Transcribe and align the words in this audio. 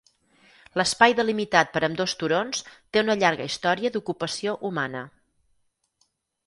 L'espai 0.79 1.15
delimitat 1.19 1.69
per 1.75 1.83
ambdós 1.89 2.15
turons 2.23 2.65
té 2.71 3.05
una 3.05 3.19
llarga 3.25 3.49
història 3.51 3.93
d'ocupació 3.97 4.59
humana. 4.71 5.07